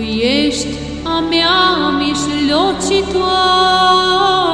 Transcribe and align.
ești 0.47 0.67
a 1.03 1.19
mea 1.29 1.89
mijlocitoare, 1.97 4.50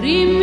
Prim 0.00 0.39